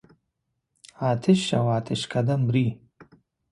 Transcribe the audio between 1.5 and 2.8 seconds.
او آتشکده مري.